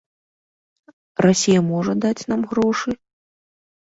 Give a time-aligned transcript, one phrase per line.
[1.25, 2.89] Расія можа даць нам грошы?